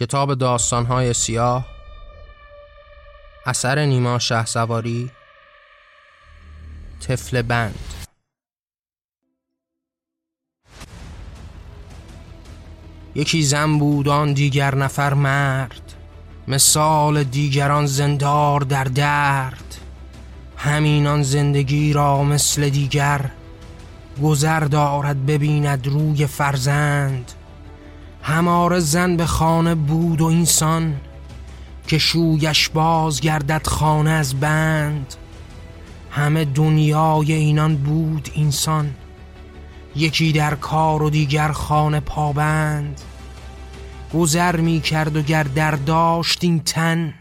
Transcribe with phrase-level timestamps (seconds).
[0.00, 1.66] کتاب داستانهای سیاه
[3.46, 5.10] اثر نیما شه سواری
[7.00, 7.94] طفل بند.
[13.14, 15.94] یکی زن بود آن دیگر نفر مرد.
[16.48, 19.76] مثال دیگران زندار در درد.
[20.56, 23.30] همینان زندگی را مثل دیگر
[24.22, 27.32] گذر دارد ببیند روی فرزند.
[28.22, 30.96] همار زن به خانه بود و اینسان
[31.86, 35.14] که شویش باز گردد خانه از بند.
[36.10, 38.94] همه دنیای اینان بود اینسان
[39.96, 43.00] یکی در کار و دیگر خانه پابند.
[44.14, 47.14] گذر می کرد و گر در داشت این تن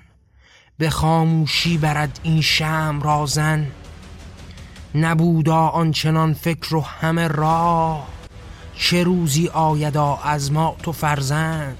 [0.77, 3.67] به خاموشی برد این شم رازن
[4.95, 8.07] نبودا آنچنان فکر و همه راه
[8.81, 11.77] چه روزی آیدا از ما تو فرزند؟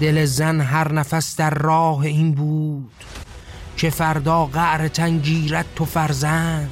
[0.00, 2.90] دل زن هر نفس در راه این بود
[3.76, 6.70] که فردا قعر تنگیرد تو فرزند.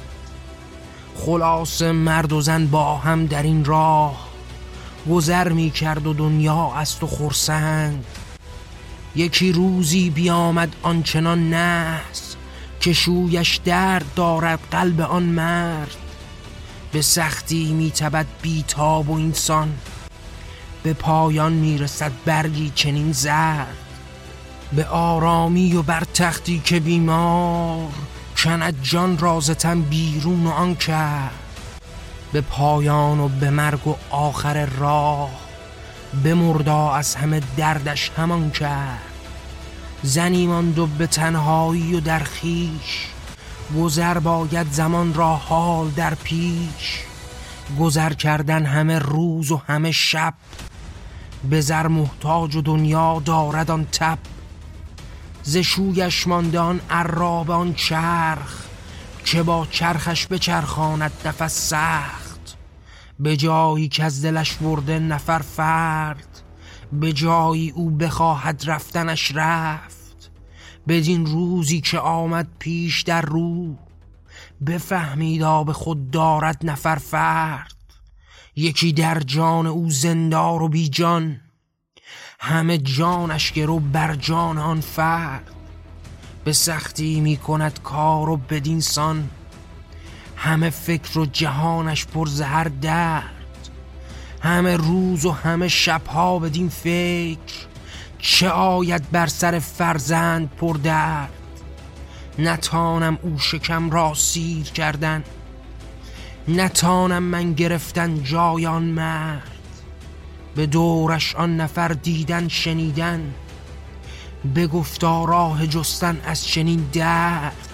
[1.15, 4.27] خلاص مرد و زن با هم در این راه
[5.09, 8.05] گذر می کرد و دنیا از تو خورسند
[9.15, 12.35] یکی روزی بیامد آنچنان نحس
[12.79, 16.04] که شویش درد دارد قلب آن مرد.
[16.95, 19.73] به سختی میتبد بیتاب و اینسان
[20.83, 23.77] به پایان می‌رسد برگی چنین زرد.
[24.73, 27.89] به آرامی و بر تختی که بیمار
[28.37, 31.31] کند جان رازتن بیرون آن کرد.
[32.31, 35.31] به پایان و به مرگ و آخر راه
[36.23, 39.01] بمردا از همه دردش همان کرد.
[40.03, 43.14] زنی ماند و به تنهایی و در خیش.
[43.73, 46.99] گذر باید زمان را حال در پیش.
[47.79, 50.33] گذر کردن همه روز و همه شب.
[51.49, 54.17] به زر محتاج و دنیا دارد آن تب.
[55.43, 58.65] ز شویش مانده آن عراب آن چرخ.
[59.25, 62.57] که با چرخش به چرخاند نفس سخت.
[63.19, 66.41] به جایی که از دلش برده نفر فرد.
[66.91, 69.94] به جایی او بخواهد رفتنش رفت.
[70.87, 73.75] بدین روزی که آمد پیش در رو
[74.65, 77.75] بفهمیدا به خود دارد نفر فرد.
[78.55, 81.41] یکی در جان او زندار و بی جان
[82.39, 85.51] همه جانش گرو بر جان آن فرد.
[86.43, 89.29] به سختی می کند کار و بدین سان
[90.35, 93.31] همه فکر و جهانش پر زهر درد.
[94.41, 97.67] همه روز و همه شبها بدین فکر
[98.27, 101.29] چه آید بر سر فرزند پر درد
[102.39, 105.23] نتانم او شکم را سیر کردن
[106.47, 109.51] نتانم من گرفتن جای آن مرد.
[110.55, 113.33] به دورش آن نفر دیدن شنیدن
[114.55, 117.67] بگفتا راه جستن از چنین درد.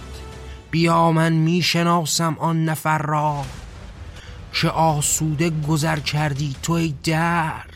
[0.71, 3.45] بیا من می‌شناسم آن نفر را
[4.53, 7.70] که آسوده گذر کردی تو ای درد.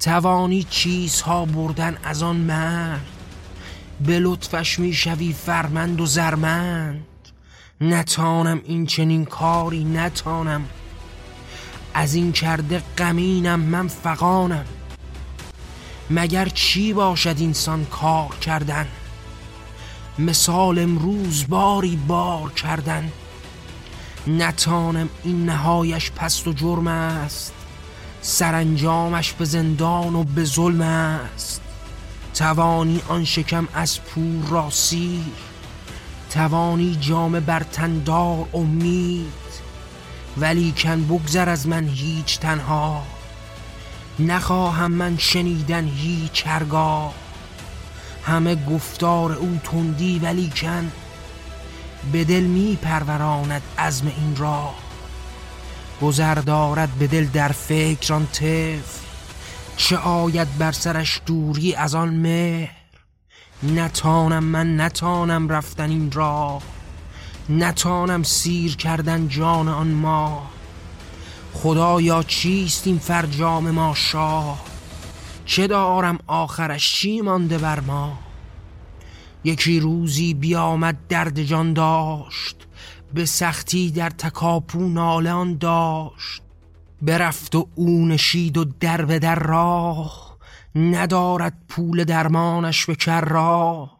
[0.00, 3.06] توانی چیزها بردن از آن مرد.
[4.00, 7.04] به لطفش می‌شوی فرمند و زرمند.
[7.80, 10.64] نتانم این چنین کاری نتانم.
[11.94, 14.64] از این کرده غمینم من فقانم
[16.10, 18.86] مگر چی باشد اینسان کار کردن؟
[20.18, 23.12] مثال امروز باری بار کردن.
[24.26, 27.54] نتانم این نهایش پست و جرم است.
[28.22, 31.60] سرانجامش به زندان و به ظلم است.
[32.34, 35.32] توانی آن شکم از پور را سیر
[36.30, 39.32] توانی جام بر تندار امید.
[40.36, 43.02] ولی کن بگذر از من هیچ تنها.
[44.18, 47.14] نخواهم من شنیدن هیچ هرگاه
[48.26, 50.92] همه گفتار او تندی ولی کن
[52.12, 54.87] به دل می پروراند عزم این راه.
[56.02, 58.28] گذر دارد به دل در فکر آن
[59.76, 62.70] چه آید بر سرش دوری از آن مهر؟
[63.62, 66.62] نتانم من نتانم رفتن این راه.
[67.48, 70.50] نتانم سیر کردن جان آن ما
[71.54, 74.64] خدایا چیست این فرجام ما شاه؟
[75.44, 78.18] چه دارم آخرش؟ چی مانده بر ما؟
[79.44, 82.57] یکی روزی بیامد درد جان داشت.
[83.14, 86.42] به سختی در تکاپو ناله آن داشت.
[87.02, 90.36] برفت و او نشید و در به در راه
[90.74, 93.98] ندارد پول درمانش به کر راه.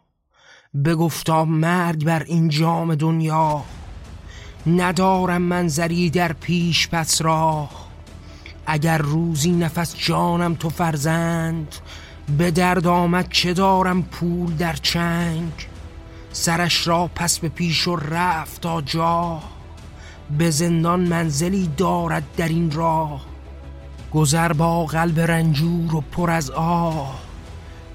[0.85, 3.63] بگفتا مرگ بر این جام دنیا
[4.67, 7.89] ندارم منظری در پیش پس راه.
[8.65, 11.75] اگر روزی نفس جانم تو فرزند
[12.37, 15.51] به درد آمد چه دارم پول در چنگ؟
[16.31, 19.39] سرش را پس به پیش و رفت تا جا.
[20.37, 23.25] به زندان منزلی دارد در این راه.
[24.13, 27.19] گذر با قلب رنجور و پر از آه.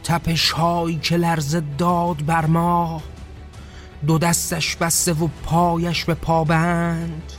[0.04, 3.02] تپش هایی که لرزه داد بر ما.
[4.06, 7.32] دو دستش بسته و پایش به پابند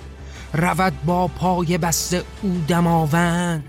[0.53, 3.63] رود با پای بسته او دماوند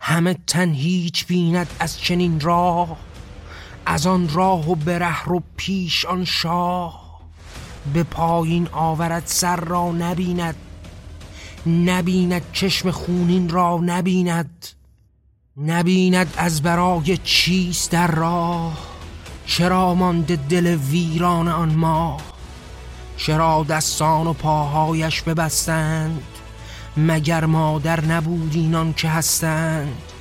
[0.00, 2.96] همه تن هیچ بیند از چنین راه.
[3.86, 7.04] از آن راه و بره رو پیش آن شاه.
[7.92, 10.54] به پایین آورد سر را نبیند
[11.66, 14.66] نبیند چشم خونین را نبیند
[15.56, 18.78] نبیند از برای چیست در راه؟
[19.46, 22.16] چرا مانده دل ویران آن ما
[23.16, 26.22] چرا دستان و پاهایش ببستند؟
[26.96, 30.13] مگر مادر نبود اینان که هستند؟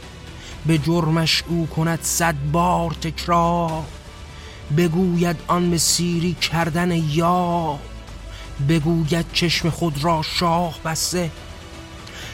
[0.66, 3.84] به جرمش او کند صد بار تکرار.
[4.78, 7.80] بگوید آن به سیری کردن یا
[8.70, 11.32] بگوید چشم خود را شاه بسته.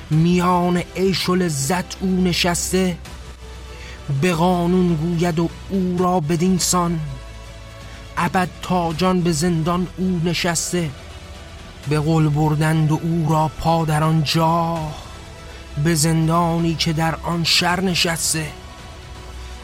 [0.10, 2.98] میان عیش و لذت او نشسته.
[4.22, 7.00] به قانون گوید و او را بدینسان
[8.18, 10.90] ابد تا جان به زندان او نشسته.
[11.90, 14.80] به قل بردند و او را پا در جا.
[15.84, 18.48] به زندانی که در آن شر نشسته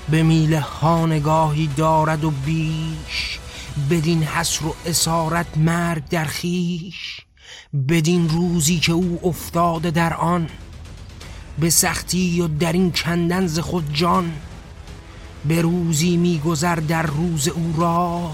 [0.10, 3.40] به میله خانگاهی دارد و بیش
[3.90, 7.22] بدین حسر و اسارت مرگ در خیش
[7.90, 10.50] بدین روزی که او افتاده در آن
[11.60, 14.32] به سختی و در این کندن ز خود جان
[15.48, 18.32] به روزی میگذر در روز او را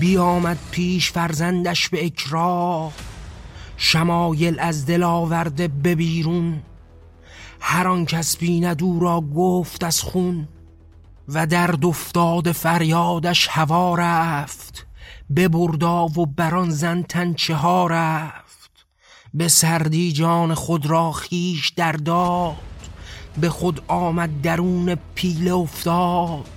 [0.00, 2.92] بیامد پیش فرزندش به اکراه
[3.76, 6.62] شمایل از دل آورده به بیرون.
[7.66, 10.48] هر آن کس بیند او را گفت از خون
[11.28, 14.86] و در افتاد فریادش هوا رفت
[15.36, 18.70] ببردا و بران زن تنچه ها رفت.
[19.34, 22.56] به سردی جان خود را خیش در داد
[23.40, 26.50] به خود آمد درون پیله افتاد.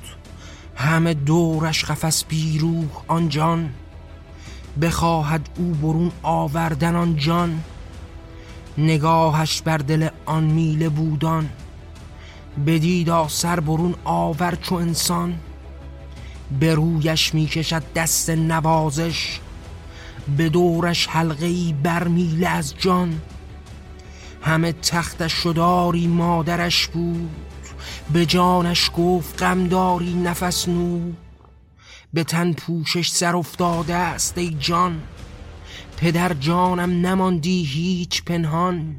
[0.75, 3.69] همه دورش قفس بیروح آن جان
[4.81, 7.63] بخواهد او برون آوردن آن جان.
[8.77, 11.49] نگاهش بر دل آن میله بودان.
[12.65, 15.39] بدیدا سر برون آور چو انسان.
[16.59, 19.39] به رویش می‌کشد دست نوازش.
[20.37, 23.21] به دورش حلقه ای برمیله از جان.
[24.41, 27.29] همه تختش شداری مادرش بود.
[28.13, 31.13] به جانش گفت غمداری نفس نور
[32.13, 35.01] به تن پوشش سر افتاده است ای جان.
[35.97, 38.95] پدر جانم نماندی هیچ پنهان.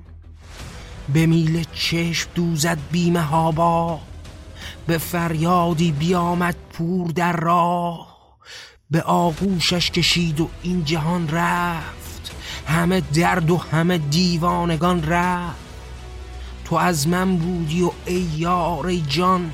[1.12, 4.00] به میل چشم دوزد بیمه هابا
[4.86, 8.18] به فریادی بیامد پور در راه.
[8.90, 12.32] به آغوشش کشید و این جهان رفت
[12.66, 15.68] همه درد و همه دیوانگان رفت.
[16.64, 19.50] تو از من بودی و ای یار ای جان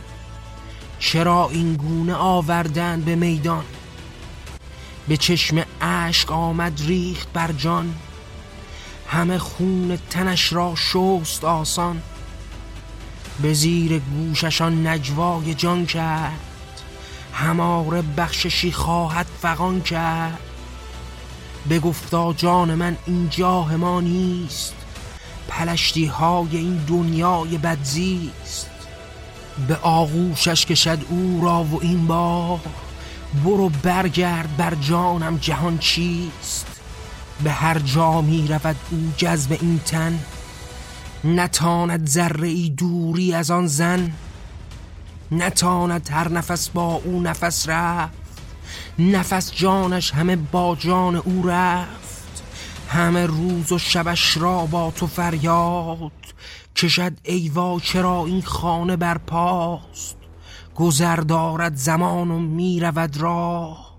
[0.98, 3.64] چرا این گونه آوردن به میدان؟
[5.08, 7.94] به چشم اشک آمد ریخت بر جان.
[9.08, 12.02] همه خون تنش را شست آسان.
[13.42, 16.40] به زیر گوششان نجوای جان کرد.
[17.32, 20.38] هماره بخششی خواهد فقان کرد.
[21.70, 24.74] بگفتا جان من این جاه ما نیست.
[25.48, 28.70] پلشتی های این دنیای بدزیست.
[29.68, 32.60] به آغوشش کشد او را و این بار.
[33.44, 36.66] برو برگرد بر جانم جهان چیست؟
[37.44, 40.18] به هر جا می رود او جذب این تن
[41.24, 44.12] نتاند ذره ای دوری از آن زن
[45.32, 48.12] نتاند هر نفس با او نفس رفت
[48.98, 52.42] نفس جانش همه با جان او رفت
[52.88, 56.12] همه روز و شبش را با تو فریاد
[56.76, 60.23] کشد ایوا چرا این خانه برپاست؟
[60.74, 63.94] گذر دارد زمان و می‌رود راه.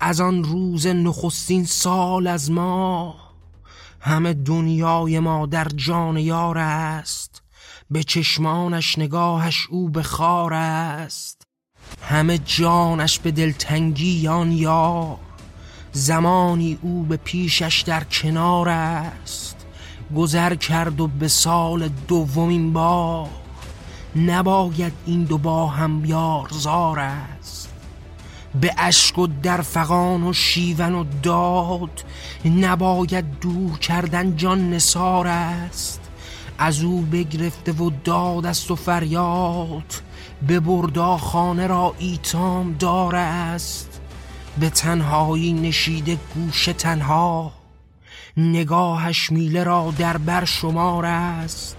[0.00, 3.14] از آن روز نخستین سال از ما.
[4.00, 7.42] همه دنیای ما در جان یار است.
[7.90, 11.42] به چشمانش نگاهش او به خار است.
[12.02, 15.16] همه جانش به دلتنگی آن یار.
[15.92, 19.56] زمانی او به پیشش در کنار است.
[20.16, 23.43] گذر کرد و به سال دومین بار.
[24.16, 27.68] نباید این دو با هم یارزار است.
[28.60, 32.04] به اشک و در فقان و شیون و داد
[32.44, 36.00] نباید دور کردن جان نسار است.
[36.58, 39.94] از او بگرفته و داد است و فریاد
[40.46, 44.00] به بردا خانه را ایتام دار است.
[44.60, 47.52] به تنهایی نشیده گوش تنها
[48.36, 51.76] نگاهش میله را در بر شمار است.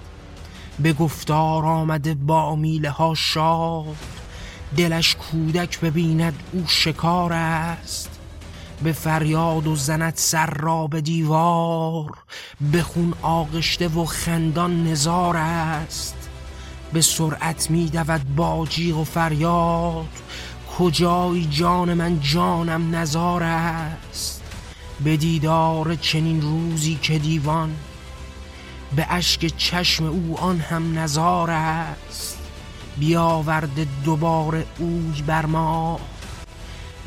[0.80, 3.96] به گفتار آمده با میله ها شاد.
[4.78, 8.10] دلش کودک ببیند او شکار است.
[8.84, 12.12] به فریاد و زند سر را به دیوار
[12.72, 16.16] به خون آغشته و خندان نزار است.
[16.94, 20.08] به سرعت می دود با جیغ و فریاد
[20.78, 24.42] کجای جان من جانم نزار است.
[25.04, 27.76] به دیدار چنین روزی که دیوان
[28.96, 32.38] به اشک چشم او آن هم نزار است.
[32.98, 36.00] بیاورده دوباره اوی بر ما.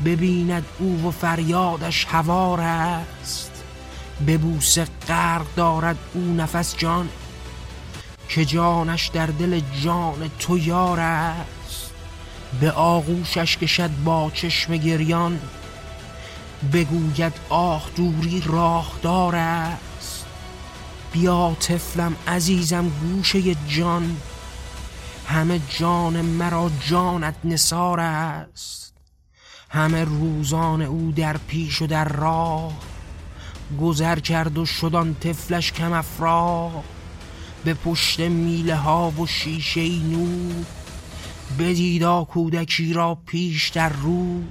[0.05, 3.63] ببیند او و فریادش هوار است.
[4.25, 7.09] به بوسه غرق دارد او نفس جان.
[8.29, 11.91] که جانش در دل جان تو یار است.
[12.59, 15.39] به آغوشش کشد با چشم گریان.
[16.73, 19.88] بگوید آه دوری راه دار است.
[21.11, 24.17] بیا طفلم عزیزم گوشه جان.
[25.27, 28.93] همه جان مرا جانت نثار است.
[29.69, 32.73] همه روزان او در پیش و در راه.
[33.81, 36.83] گذر کرد و شدان طفلش کم افراه
[37.63, 40.65] به پشت میله ها و شیشه نور
[41.59, 44.41] بدیدا کودکی را پیش در رو.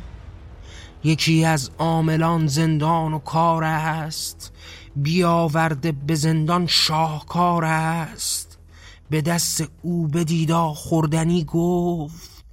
[1.04, 4.52] یکی از عاملان زندان و کار است.
[5.02, 8.58] بیاورده به زندان شاهکار است.
[9.10, 12.44] به دست او بدیدا خوردنی گفت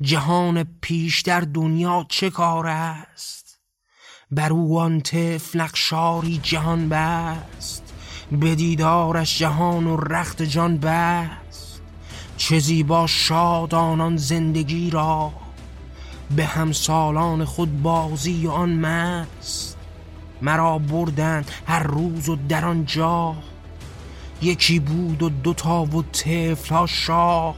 [0.00, 3.58] جهان پیش در دنیا چه کار است؟
[4.30, 7.82] بر او آن طفل نقشاری جهان بست.
[8.32, 11.80] به دیدارش جهان و رخت جان بست.
[12.36, 15.32] چه زیبا شاد آنان زندگی را
[16.36, 19.73] به همسالان خود بازی آن مست.
[20.42, 23.34] مرا بردند هر روز و در آنجا
[24.42, 27.54] یکی بود و دوتا و طفل شاه.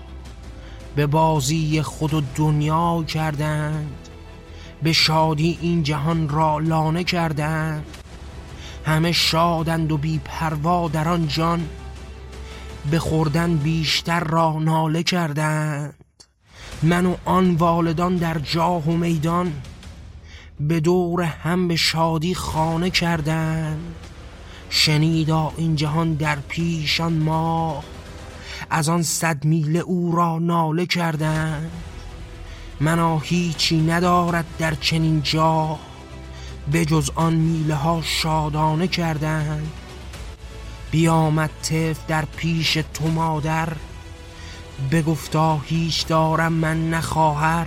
[0.97, 4.09] به بازی خود و دنیا کردند.
[4.83, 7.85] به شادی این جهان را لانه کردند.
[8.85, 11.69] همه شادند و بی پروا در آن جان.
[12.91, 15.95] به خوردن بیشتر را ناله کردند.
[16.83, 19.53] من و آن والدان در جاه و میدان.
[20.61, 23.95] به دور هم به شادی خانه کردند.
[24.71, 27.85] شنیدا این جهان در پیشان ما
[28.71, 31.71] از آن صد میله او را ناله کردند.
[32.81, 35.79] منا هیچی ندارد در چنین جا.
[36.73, 39.73] به جز آن میله ها شادانه کردند.
[40.91, 43.73] بیامد طف در پیش تو مادر.
[44.93, 47.67] بگفتا هیچ دارم من نخواهر.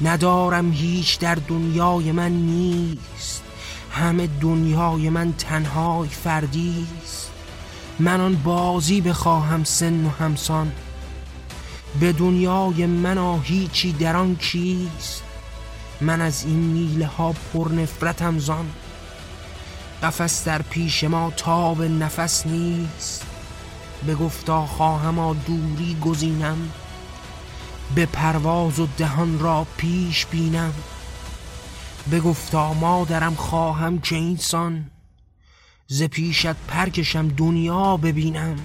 [0.00, 3.42] ندارم هیچ در دنیای من نیست.
[3.90, 7.30] همه دنیای من تنهای فردیست
[7.98, 10.72] من آن بازی بخواهم سن و همسان.
[12.00, 15.22] به دنیای من هیچی در آن کیست؟
[16.00, 18.70] من از این میله ها پر نفرتم زان.
[20.02, 23.26] قفس در پیش ما تاب نفس نیست.
[24.06, 26.70] به گفتا خواهم دوری گزینم.
[27.94, 30.74] به پرواز و دهان را پیش بینم.
[32.10, 34.90] به گفتا مادرم خواهم که اینسان
[35.86, 38.56] ز پیشت پرکشم دنیا ببینم.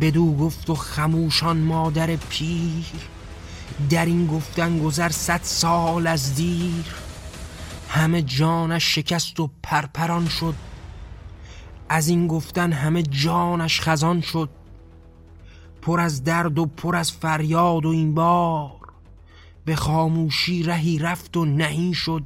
[0.00, 2.84] بدو گفت و خموشان مادر پیر
[3.90, 6.84] در این گفتن گذر صد سال از دیر.
[7.88, 10.54] همه جانش شکست و پرپران شد
[11.88, 14.50] از این گفتن همه جانش خزان شد.
[15.82, 18.80] پر از درد و پر از فریاد و این بار.
[19.64, 22.24] به خاموشی رهی رفت و نهی شد.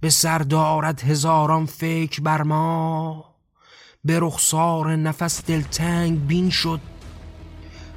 [0.00, 3.24] به سر دارد هزاران فکر بر ما.
[4.04, 6.80] به رخسار نفس دلتنگ بین شد.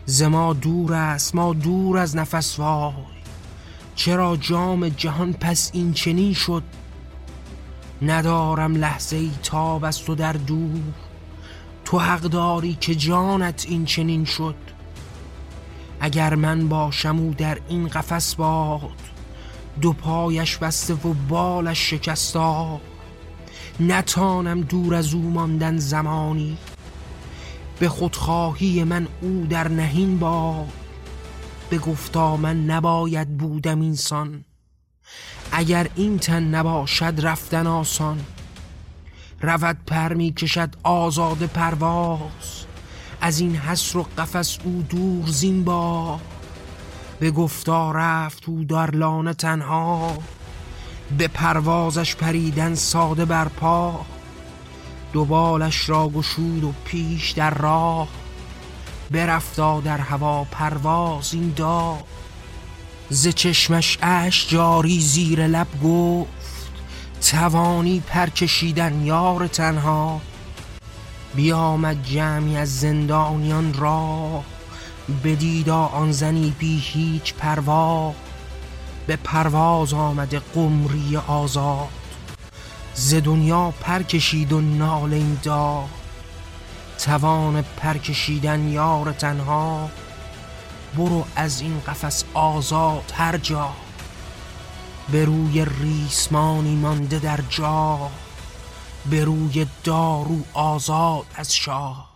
[0.06, 2.94] ز ما دور است ما دور از نفس وای.
[3.96, 6.64] چرا جام جهان پس این چنین شد؟
[8.02, 11.13] ندارم لحظه ای تاب از تو در دور.
[11.86, 14.56] تو حق داری که جانت این چنین شد.
[16.00, 19.00] اگر من باشم او در این قفس باد
[19.82, 22.82] دو پایش بسته و بالش شکستا
[23.80, 26.58] نتانم دور از او ماندن زمانی
[27.80, 30.66] به خودخواهی من او در نهین با.
[31.70, 34.46] به گفتا من نباید بودم اینسان
[35.52, 38.20] اگر این تن نباشد رفتن آسان.
[39.44, 42.66] رود پر می کشد آزاد پرواز.
[43.22, 46.20] از این حسر و قفس او دور زین با.
[47.20, 50.18] به گفتار رفت او در لانه تنها.
[51.18, 54.06] به پروازش پریدن ساده بر پا
[55.14, 58.08] دو بالش را گشود و پیش در راه.
[59.12, 61.98] برفتا در هوا پرواز این دا
[63.10, 66.43] ز چشمش اش جاری زیر لب گفت.
[67.34, 70.22] توانی پرکشیدن یار تنها
[71.36, 74.44] بیامد جمعی از زندانیان را
[75.24, 78.14] بدیدا آن زنی بی هیچ پروا
[79.08, 81.88] به پرواز آمده قمری آزاد.
[82.94, 85.90] ز دنیا پرکشید و ناله داد.
[87.00, 89.90] توان پرکشیدن یار تنها
[90.98, 93.70] برو از این قفس آزاد هر جا.
[95.12, 98.10] به روی ریسمانی مانده در جا
[99.10, 102.13] به روی دارو آزاد از شاه.